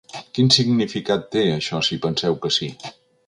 [0.37, 2.73] Quin significat té això si penseu que sí?